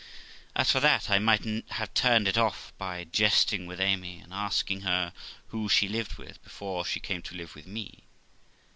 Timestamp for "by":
2.79-3.03